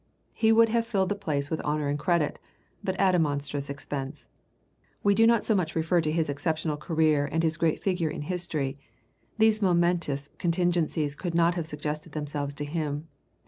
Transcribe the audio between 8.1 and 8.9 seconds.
history;